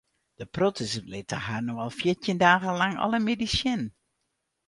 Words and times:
De 0.41 0.45
protters 0.57 0.93
litte 1.15 1.39
har 1.47 1.59
no 1.65 1.75
al 1.83 1.91
fjirtjin 1.97 2.41
dagen 2.43 2.79
lang 2.83 2.95
alle 3.05 3.19
middeis 3.29 3.55
sjen. 3.59 3.81